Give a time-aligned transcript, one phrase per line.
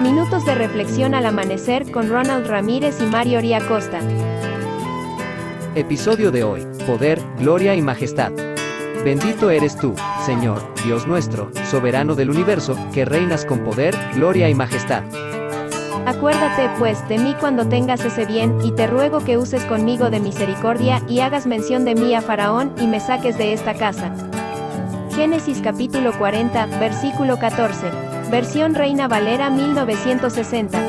[0.00, 3.98] Minutos de reflexión al amanecer con Ronald Ramírez y Mario Costa.
[5.74, 6.66] Episodio de hoy.
[6.86, 8.32] Poder, gloria y majestad.
[9.04, 9.94] Bendito eres tú,
[10.24, 15.02] Señor, Dios nuestro, soberano del universo, que reinas con poder, gloria y majestad.
[16.06, 20.20] Acuérdate, pues, de mí cuando tengas ese bien, y te ruego que uses conmigo de
[20.20, 24.14] misericordia, y hagas mención de mí a Faraón, y me saques de esta casa.
[25.14, 28.09] Génesis capítulo 40, versículo 14.
[28.30, 30.80] Versión Reina Valera 1960.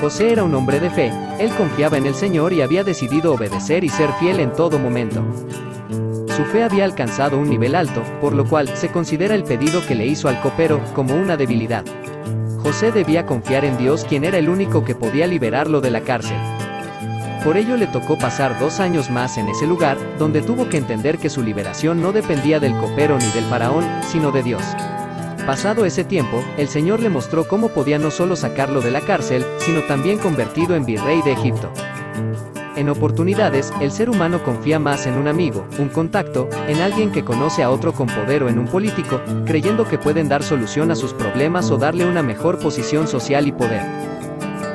[0.00, 3.84] José era un hombre de fe, él confiaba en el Señor y había decidido obedecer
[3.84, 5.22] y ser fiel en todo momento.
[6.34, 9.94] Su fe había alcanzado un nivel alto, por lo cual se considera el pedido que
[9.94, 11.84] le hizo al copero como una debilidad.
[12.62, 16.38] José debía confiar en Dios quien era el único que podía liberarlo de la cárcel.
[17.44, 21.18] Por ello le tocó pasar dos años más en ese lugar, donde tuvo que entender
[21.18, 24.62] que su liberación no dependía del copero ni del faraón, sino de Dios.
[25.46, 29.44] Pasado ese tiempo, el Señor le mostró cómo podía no solo sacarlo de la cárcel,
[29.58, 31.68] sino también convertido en virrey de Egipto.
[32.76, 37.24] En oportunidades, el ser humano confía más en un amigo, un contacto, en alguien que
[37.24, 40.94] conoce a otro con poder o en un político, creyendo que pueden dar solución a
[40.94, 44.11] sus problemas o darle una mejor posición social y poder.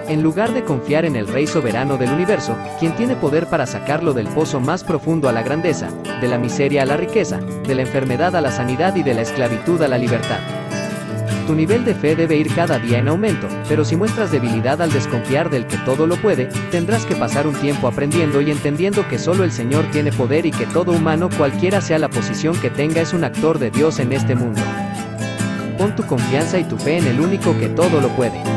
[0.10, 4.14] En lugar de confiar en el Rey soberano del universo, quien tiene poder para sacarlo
[4.14, 5.90] del pozo más profundo a la grandeza,
[6.22, 9.24] de la miseria a la riqueza, de la enfermedad a la sanidad y de la
[9.24, 10.40] esclavitud a la libertad.
[11.46, 14.94] Tu nivel de fe debe ir cada día en aumento, pero si muestras debilidad al
[14.94, 19.20] desconfiar del que todo lo puede, tendrás que pasar un tiempo aprendiendo y entendiendo que
[19.20, 23.02] solo el Señor tiene poder y que todo humano, cualquiera sea la posición que tenga,
[23.02, 24.62] es un actor de Dios en este mundo.
[25.78, 28.57] Pon tu confianza y tu fe en el único que todo lo puede.